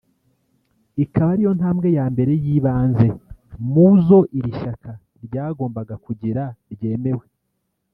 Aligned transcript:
ikaba 1.03 1.31
ariyo 1.33 1.51
ntambwe 1.59 1.87
ya 1.97 2.05
mbere 2.13 2.31
y’ibanze 2.43 3.07
mu 3.71 3.87
zo 4.05 4.19
iri 4.37 4.51
shyaka 4.59 4.91
ryagombaga 5.25 5.95
kugira 6.05 6.43
ngo 6.53 6.69
ryemerwe 6.75 7.25